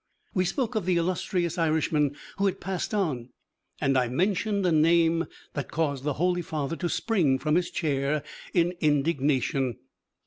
[0.33, 3.29] We spoke of the illustrious Irishmen who had passed on,
[3.79, 8.23] and I mentioned a name that caused the holy father to spring from his chair
[8.51, 9.77] in indignation.